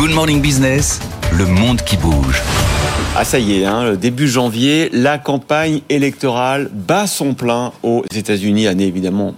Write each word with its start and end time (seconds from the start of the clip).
Good 0.00 0.12
Morning 0.12 0.40
Business, 0.40 0.98
le 1.36 1.44
monde 1.44 1.82
qui 1.82 1.98
bouge. 1.98 2.40
Ah 3.14 3.22
ça 3.22 3.38
y 3.38 3.60
est, 3.60 3.66
hein, 3.66 3.96
début 3.96 4.28
janvier, 4.28 4.88
la 4.94 5.18
campagne 5.18 5.82
électorale 5.90 6.70
bat 6.72 7.06
son 7.06 7.34
plein 7.34 7.72
aux 7.82 8.02
États-Unis, 8.10 8.66
année 8.66 8.86
évidemment 8.86 9.34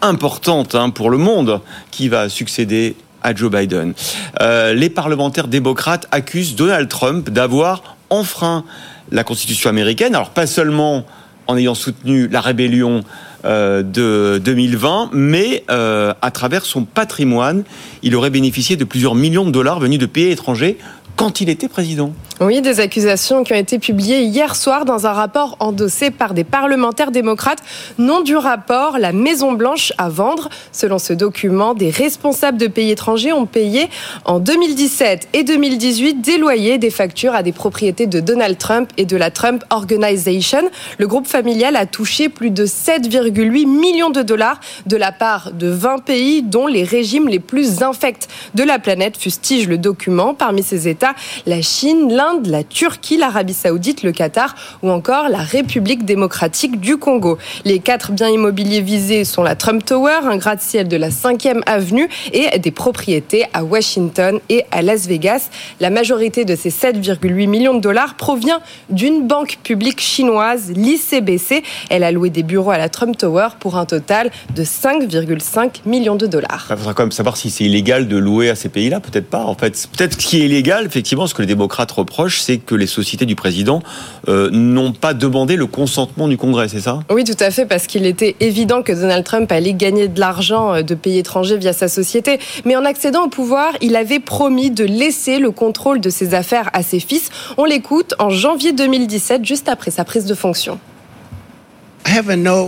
importante 0.00 0.74
hein, 0.74 0.88
pour 0.88 1.10
le 1.10 1.18
monde 1.18 1.60
qui 1.90 2.08
va 2.08 2.30
succéder 2.30 2.96
à 3.22 3.34
Joe 3.34 3.50
Biden. 3.50 3.92
Euh, 4.40 4.72
les 4.72 4.88
parlementaires 4.88 5.48
démocrates 5.48 6.06
accusent 6.12 6.56
Donald 6.56 6.88
Trump 6.88 7.28
d'avoir 7.28 7.98
enfreint 8.08 8.64
la 9.10 9.22
Constitution 9.22 9.68
américaine. 9.68 10.14
Alors 10.14 10.30
pas 10.30 10.46
seulement 10.46 11.04
en 11.46 11.58
ayant 11.58 11.74
soutenu 11.74 12.26
la 12.28 12.40
rébellion 12.40 13.02
de 13.46 14.38
2020, 14.38 15.10
mais 15.12 15.64
euh, 15.70 16.12
à 16.22 16.30
travers 16.30 16.64
son 16.64 16.84
patrimoine, 16.84 17.64
il 18.02 18.14
aurait 18.16 18.30
bénéficié 18.30 18.76
de 18.76 18.84
plusieurs 18.84 19.14
millions 19.14 19.44
de 19.44 19.50
dollars 19.50 19.80
venus 19.80 19.98
de 19.98 20.06
pays 20.06 20.30
étrangers 20.30 20.78
quand 21.16 21.40
il 21.40 21.48
était 21.48 21.68
président. 21.68 22.12
Oui, 22.38 22.60
des 22.60 22.80
accusations 22.80 23.44
qui 23.44 23.54
ont 23.54 23.56
été 23.56 23.78
publiées 23.78 24.20
hier 24.20 24.56
soir 24.56 24.84
dans 24.84 25.06
un 25.06 25.12
rapport 25.12 25.56
endossé 25.58 26.10
par 26.10 26.34
des 26.34 26.44
parlementaires 26.44 27.10
démocrates. 27.10 27.60
Nom 27.96 28.20
du 28.20 28.36
rapport, 28.36 28.98
la 28.98 29.12
Maison 29.12 29.52
Blanche 29.52 29.94
à 29.96 30.10
vendre. 30.10 30.50
Selon 30.70 30.98
ce 30.98 31.14
document, 31.14 31.72
des 31.72 31.88
responsables 31.88 32.58
de 32.58 32.66
pays 32.66 32.90
étrangers 32.90 33.32
ont 33.32 33.46
payé 33.46 33.88
en 34.26 34.38
2017 34.38 35.28
et 35.32 35.44
2018 35.44 36.20
des 36.20 36.36
loyers, 36.36 36.76
des 36.76 36.90
factures 36.90 37.34
à 37.34 37.42
des 37.42 37.52
propriétés 37.52 38.06
de 38.06 38.20
Donald 38.20 38.58
Trump 38.58 38.90
et 38.98 39.06
de 39.06 39.16
la 39.16 39.30
Trump 39.30 39.64
Organization. 39.70 40.68
Le 40.98 41.06
groupe 41.06 41.26
familial 41.26 41.74
a 41.74 41.86
touché 41.86 42.28
plus 42.28 42.50
de 42.50 42.66
7,8 42.66 43.66
millions 43.66 44.10
de 44.10 44.20
dollars 44.20 44.60
de 44.84 44.98
la 44.98 45.10
part 45.10 45.52
de 45.52 45.68
20 45.68 46.04
pays, 46.04 46.42
dont 46.42 46.66
les 46.66 46.84
régimes 46.84 47.28
les 47.28 47.40
plus 47.40 47.82
infects 47.82 48.28
de 48.54 48.62
la 48.62 48.78
planète, 48.78 49.16
fustige 49.16 49.68
le 49.68 49.78
document. 49.78 50.34
Parmi 50.34 50.62
ces 50.62 50.86
États, 50.86 51.14
la 51.46 51.62
Chine, 51.62 52.12
l'Inde, 52.12 52.25
la 52.44 52.64
Turquie, 52.64 53.16
l'Arabie 53.16 53.54
Saoudite, 53.54 54.02
le 54.02 54.12
Qatar 54.12 54.54
ou 54.82 54.90
encore 54.90 55.28
la 55.28 55.38
République 55.38 56.04
démocratique 56.04 56.80
du 56.80 56.96
Congo. 56.96 57.38
Les 57.64 57.78
quatre 57.78 58.12
biens 58.12 58.28
immobiliers 58.28 58.80
visés 58.80 59.24
sont 59.24 59.42
la 59.42 59.54
Trump 59.54 59.84
Tower, 59.84 60.20
un 60.24 60.36
gratte-ciel 60.36 60.88
de 60.88 60.96
la 60.96 61.10
5e 61.10 61.60
avenue 61.66 62.08
et 62.32 62.58
des 62.58 62.70
propriétés 62.70 63.44
à 63.52 63.64
Washington 63.64 64.40
et 64.48 64.64
à 64.70 64.82
Las 64.82 65.06
Vegas. 65.06 65.50
La 65.80 65.90
majorité 65.90 66.44
de 66.44 66.56
ces 66.56 66.70
7,8 66.70 67.46
millions 67.46 67.74
de 67.74 67.80
dollars 67.80 68.14
provient 68.14 68.60
d'une 68.90 69.26
banque 69.26 69.58
publique 69.62 70.00
chinoise, 70.00 70.72
l'ICBC. 70.74 71.62
Elle 71.90 72.02
a 72.02 72.10
loué 72.10 72.30
des 72.30 72.42
bureaux 72.42 72.72
à 72.72 72.78
la 72.78 72.88
Trump 72.88 73.16
Tower 73.16 73.48
pour 73.60 73.76
un 73.76 73.86
total 73.86 74.30
de 74.54 74.64
5,5 74.64 75.82
millions 75.86 76.16
de 76.16 76.26
dollars. 76.26 76.66
Il 76.70 76.76
faudra 76.76 76.94
quand 76.94 77.04
même 77.04 77.12
savoir 77.12 77.36
si 77.36 77.50
c'est 77.50 77.64
illégal 77.64 78.08
de 78.08 78.16
louer 78.16 78.50
à 78.50 78.54
ces 78.54 78.68
pays-là. 78.68 79.00
Peut-être 79.00 79.30
pas. 79.30 79.44
En 79.44 79.54
fait, 79.54 79.88
peut-être 79.96 80.20
ce 80.20 80.26
qui 80.26 80.42
est 80.42 80.46
illégal, 80.46 80.86
effectivement, 80.86 81.26
ce 81.26 81.34
que 81.34 81.42
les 81.42 81.46
démocrates 81.46 81.92
c'est 82.40 82.58
que 82.58 82.74
les 82.74 82.86
sociétés 82.86 83.26
du 83.26 83.36
président 83.36 83.82
euh, 84.28 84.50
n'ont 84.50 84.92
pas 84.92 85.14
demandé 85.14 85.56
le 85.56 85.66
consentement 85.66 86.28
du 86.28 86.36
Congrès, 86.36 86.68
c'est 86.68 86.80
ça? 86.80 87.00
Oui, 87.10 87.24
tout 87.24 87.36
à 87.40 87.50
fait, 87.50 87.66
parce 87.66 87.86
qu'il 87.86 88.06
était 88.06 88.36
évident 88.40 88.82
que 88.82 88.92
Donald 88.92 89.24
Trump 89.24 89.50
allait 89.52 89.74
gagner 89.74 90.08
de 90.08 90.18
l'argent 90.18 90.74
euh, 90.74 90.82
de 90.82 90.94
pays 90.94 91.18
étrangers 91.18 91.58
via 91.58 91.72
sa 91.72 91.88
société. 91.88 92.38
Mais 92.64 92.76
en 92.76 92.84
accédant 92.84 93.24
au 93.24 93.28
pouvoir, 93.28 93.72
il 93.80 93.96
avait 93.96 94.20
promis 94.20 94.70
de 94.70 94.84
laisser 94.84 95.38
le 95.38 95.50
contrôle 95.50 96.00
de 96.00 96.10
ses 96.10 96.34
affaires 96.34 96.70
à 96.72 96.82
ses 96.82 97.00
fils. 97.00 97.30
On 97.56 97.64
l'écoute 97.64 98.14
en 98.18 98.30
janvier 98.30 98.72
2017, 98.72 99.44
juste 99.44 99.68
après 99.68 99.90
sa 99.90 100.04
prise 100.04 100.24
de 100.26 100.34
fonction. 100.34 100.78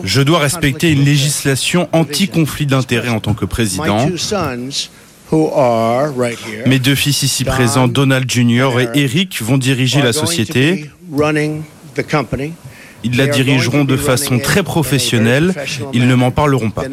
Je 0.05 0.23
dois 0.23 0.39
respecter 0.39 0.93
une 0.93 1.05
législation 1.05 1.89
anti-conflit 1.93 2.67
d'intérêts 2.67 3.09
en 3.09 3.21
tant 3.21 3.35
que 3.35 3.45
président. 3.45 4.09
Mes 6.67 6.79
deux 6.79 6.95
fils 6.95 7.23
ici 7.23 7.45
présents, 7.45 7.89
Donald 7.89 8.31
Jr. 8.31 8.71
et 8.95 9.01
Eric, 9.03 9.43
vont 9.43 9.59
diriger 9.59 10.03
la 10.03 10.12
société. 10.12 10.91
Ils 13.05 13.17
la 13.17 13.27
dirigeront 13.27 13.84
de 13.84 13.97
façon 13.97 14.39
très 14.39 14.62
professionnelle. 14.62 15.55
Ils 15.93 16.06
ne 16.06 16.15
m'en 16.15 16.31
parleront 16.31 16.71
pas. 16.71 16.84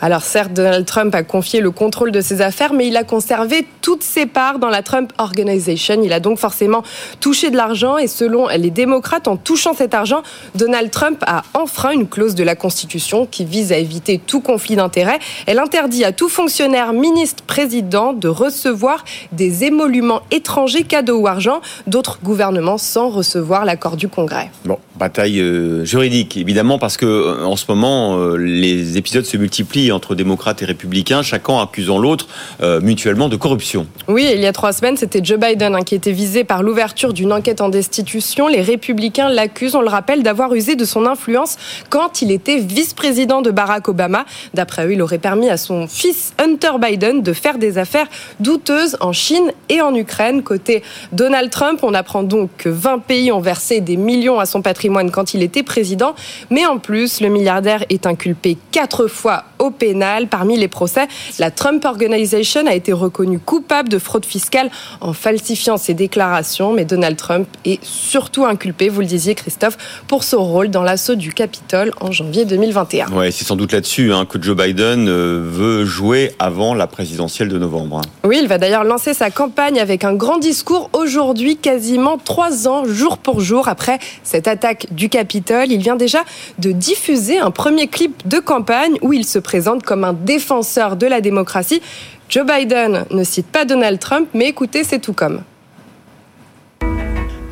Alors 0.00 0.22
certes, 0.22 0.52
Donald 0.52 0.84
Trump 0.84 1.14
a 1.14 1.22
confié 1.22 1.60
le 1.60 1.70
contrôle 1.70 2.12
de 2.12 2.20
ses 2.20 2.42
affaires, 2.42 2.72
mais 2.72 2.88
il 2.88 2.96
a 2.96 3.04
conservé 3.04 3.66
toutes 3.80 4.02
ses 4.02 4.26
parts 4.26 4.58
dans 4.58 4.68
la 4.68 4.82
Trump 4.82 5.12
Organization. 5.18 6.00
Il 6.02 6.12
a 6.12 6.20
donc 6.20 6.38
forcément 6.38 6.82
touché 7.20 7.50
de 7.50 7.56
l'argent 7.56 7.96
et 7.96 8.06
selon 8.06 8.48
les 8.48 8.70
démocrates, 8.70 9.28
en 9.28 9.36
touchant 9.36 9.74
cet 9.74 9.94
argent, 9.94 10.22
Donald 10.54 10.90
Trump 10.90 11.22
a 11.26 11.42
enfreint 11.54 11.92
une 11.92 12.08
clause 12.08 12.34
de 12.34 12.44
la 12.44 12.54
Constitution 12.54 13.26
qui 13.26 13.44
vise 13.44 13.72
à 13.72 13.78
éviter 13.78 14.18
tout 14.18 14.40
conflit 14.40 14.76
d'intérêts. 14.76 15.18
Elle 15.46 15.58
interdit 15.58 16.04
à 16.04 16.12
tout 16.12 16.28
fonctionnaire, 16.28 16.92
ministre, 16.92 17.42
président 17.44 18.12
de 18.12 18.28
recevoir 18.28 19.04
des 19.32 19.64
émoluments 19.64 20.22
étrangers, 20.30 20.84
cadeaux 20.84 21.20
ou 21.20 21.26
argent 21.26 21.60
d'autres 21.86 22.18
gouvernements 22.22 22.78
sans 22.78 23.08
recevoir 23.08 23.64
l'accord 23.64 23.96
du 23.96 24.08
Congrès. 24.08 24.50
Bataille 24.96 25.40
euh, 25.40 25.84
juridique, 25.84 26.36
évidemment, 26.36 26.78
parce 26.78 26.96
que 26.96 27.06
euh, 27.06 27.44
en 27.44 27.56
ce 27.56 27.64
moment, 27.68 28.16
euh, 28.16 28.36
les 28.36 28.96
épisodes 28.96 29.24
se 29.24 29.36
multiplient 29.36 29.90
entre 29.90 30.14
démocrates 30.14 30.62
et 30.62 30.64
républicains, 30.64 31.22
chacun 31.22 31.60
accusant 31.60 31.98
l'autre 31.98 32.28
euh, 32.62 32.80
mutuellement 32.80 33.28
de 33.28 33.36
corruption. 33.36 33.86
Oui, 34.06 34.30
il 34.32 34.40
y 34.40 34.46
a 34.46 34.52
trois 34.52 34.72
semaines, 34.72 34.96
c'était 34.96 35.20
Joe 35.22 35.38
Biden 35.38 35.74
hein, 35.74 35.82
qui 35.82 35.96
était 35.96 36.12
visé 36.12 36.44
par 36.44 36.62
l'ouverture 36.62 37.12
d'une 37.12 37.32
enquête 37.32 37.60
en 37.60 37.68
destitution. 37.68 38.46
Les 38.46 38.62
républicains 38.62 39.28
l'accusent, 39.28 39.74
on 39.74 39.82
le 39.82 39.88
rappelle, 39.88 40.22
d'avoir 40.22 40.54
usé 40.54 40.76
de 40.76 40.84
son 40.84 41.06
influence 41.06 41.56
quand 41.90 42.22
il 42.22 42.30
était 42.30 42.58
vice-président 42.58 43.42
de 43.42 43.50
Barack 43.50 43.88
Obama. 43.88 44.24
D'après 44.54 44.86
eux, 44.86 44.92
il 44.92 45.02
aurait 45.02 45.18
permis 45.18 45.50
à 45.50 45.56
son 45.56 45.88
fils 45.88 46.34
Hunter 46.38 46.78
Biden 46.80 47.22
de 47.22 47.32
faire 47.32 47.58
des 47.58 47.78
affaires 47.78 48.06
douteuses 48.38 48.96
en 49.00 49.12
Chine 49.12 49.50
et 49.68 49.80
en 49.80 49.94
Ukraine. 49.94 50.42
Côté 50.42 50.82
Donald 51.12 51.50
Trump, 51.50 51.80
on 51.82 51.94
apprend 51.94 52.22
donc 52.22 52.50
que 52.58 52.68
20 52.68 53.00
pays 53.00 53.32
ont 53.32 53.40
versé 53.40 53.80
des 53.80 53.96
millions 53.96 54.38
à 54.38 54.46
son 54.46 54.62
patrimoine 54.62 54.83
quand 55.10 55.34
il 55.34 55.42
était 55.42 55.62
président. 55.62 56.14
Mais 56.50 56.66
en 56.66 56.78
plus, 56.78 57.20
le 57.20 57.28
milliardaire 57.28 57.84
est 57.88 58.06
inculpé 58.06 58.56
quatre 58.70 59.06
fois 59.06 59.44
au 59.64 59.70
pénal. 59.70 60.28
Parmi 60.28 60.56
les 60.56 60.68
procès, 60.68 61.06
la 61.38 61.50
Trump 61.50 61.84
Organization 61.84 62.66
a 62.66 62.74
été 62.74 62.92
reconnue 62.92 63.38
coupable 63.38 63.88
de 63.88 63.98
fraude 63.98 64.24
fiscale 64.26 64.70
en 65.00 65.12
falsifiant 65.12 65.76
ses 65.76 65.94
déclarations, 65.94 66.72
mais 66.72 66.84
Donald 66.84 67.16
Trump 67.16 67.48
est 67.64 67.82
surtout 67.84 68.44
inculpé, 68.44 68.88
vous 68.88 69.00
le 69.00 69.06
disiez 69.06 69.34
Christophe, 69.34 69.76
pour 70.06 70.24
son 70.24 70.44
rôle 70.44 70.68
dans 70.68 70.82
l'assaut 70.82 71.14
du 71.14 71.32
Capitole 71.32 71.92
en 72.00 72.12
janvier 72.12 72.44
2021. 72.44 73.10
Ouais, 73.12 73.30
c'est 73.30 73.44
sans 73.44 73.56
doute 73.56 73.72
là-dessus 73.72 74.12
hein, 74.12 74.26
que 74.26 74.40
Joe 74.42 74.56
Biden 74.56 75.08
euh, 75.08 75.42
veut 75.44 75.84
jouer 75.84 76.32
avant 76.38 76.74
la 76.74 76.86
présidentielle 76.86 77.48
de 77.48 77.58
novembre. 77.58 77.98
hein. 77.98 78.08
Oui, 78.24 78.38
il 78.42 78.48
va 78.48 78.58
d'ailleurs 78.58 78.84
lancer 78.84 79.14
sa 79.14 79.30
campagne 79.30 79.80
avec 79.80 80.04
un 80.04 80.14
grand 80.14 80.38
discours 80.38 80.90
aujourd'hui, 80.92 81.56
quasiment 81.56 82.18
trois 82.18 82.68
ans, 82.68 82.84
jour 82.86 83.18
pour 83.18 83.40
jour, 83.40 83.68
après 83.68 83.98
cette 84.22 84.48
attaque 84.48 84.86
du 84.90 85.08
Capitole. 85.08 85.70
Il 85.70 85.78
vient 85.80 85.96
déjà 85.96 86.20
de 86.58 86.72
diffuser 86.72 87.38
un 87.38 87.50
premier 87.50 87.86
clip 87.88 88.26
de 88.28 88.38
campagne 88.38 88.96
où 89.02 89.12
il 89.12 89.24
se 89.24 89.38
présente 89.38 89.53
comme 89.84 90.04
un 90.04 90.12
défenseur 90.12 90.96
de 90.96 91.06
la 91.06 91.20
démocratie. 91.20 91.80
Joe 92.28 92.46
Biden 92.46 93.04
ne 93.10 93.24
cite 93.24 93.46
pas 93.46 93.64
Donald 93.64 93.98
Trump, 93.98 94.28
mais 94.34 94.48
écoutez, 94.48 94.84
c'est 94.84 94.98
tout 94.98 95.12
comme. 95.12 95.42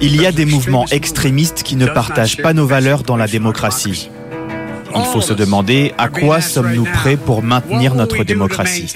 Il 0.01 0.21
y 0.21 0.27
a 0.27 0.33
des 0.33 0.45
mouvements 0.45 0.87
extrémistes 0.91 1.63
qui 1.63 1.77
ne 1.77 1.87
partagent 1.87 2.39
pas 2.39 2.53
nos 2.55 2.67
valeurs 2.67 3.05
dans 3.05 3.17
la 3.17 3.29
démocratie. 3.29 4.11
Il 4.95 5.05
faut 5.05 5.21
se 5.21 5.33
demander 5.33 5.95
à 5.97 6.09
quoi 6.09 6.41
sommes-nous 6.41 6.85
prêts 6.85 7.17
pour 7.17 7.43
maintenir 7.43 7.95
notre 7.95 8.25
démocratie? 8.25 8.93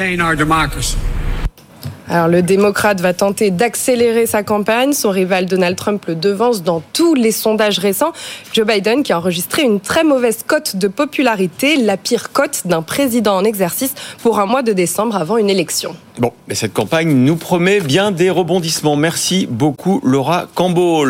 Alors 2.08 2.28
le 2.28 2.40
démocrate 2.40 3.00
va 3.00 3.12
tenter 3.12 3.50
d'accélérer 3.50 4.26
sa 4.26 4.42
campagne. 4.44 4.92
Son 4.92 5.10
rival 5.10 5.46
Donald 5.46 5.76
Trump 5.76 6.04
le 6.06 6.14
devance 6.14 6.62
dans 6.62 6.80
tous 6.92 7.14
les 7.14 7.32
sondages 7.32 7.78
récents. 7.78 8.12
Joe 8.52 8.66
Biden 8.66 9.02
qui 9.02 9.12
a 9.12 9.18
enregistré 9.18 9.62
une 9.62 9.80
très 9.80 10.04
mauvaise 10.04 10.44
cote 10.46 10.76
de 10.76 10.86
popularité, 10.86 11.76
la 11.76 11.96
pire 11.96 12.30
cote 12.32 12.62
d'un 12.64 12.82
président 12.82 13.36
en 13.36 13.44
exercice 13.44 13.94
pour 14.22 14.38
un 14.38 14.46
mois 14.46 14.62
de 14.62 14.72
décembre 14.72 15.16
avant 15.16 15.36
une 15.36 15.50
élection. 15.50 15.96
Bon, 16.18 16.32
mais 16.48 16.54
cette 16.54 16.72
campagne 16.72 17.12
nous 17.12 17.36
promet 17.36 17.80
bien 17.80 18.12
des 18.12 18.30
rebondissements. 18.30 18.96
Merci 18.96 19.46
beaucoup 19.50 20.00
Laura 20.04 20.46
Cambo. 20.54 21.04